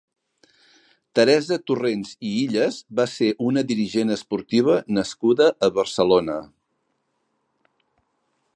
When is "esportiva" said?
4.15-4.79